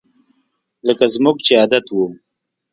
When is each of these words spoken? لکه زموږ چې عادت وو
لکه 0.87 1.05
زموږ 1.15 1.35
چې 1.45 1.53
عادت 1.59 1.85
وو 1.91 2.07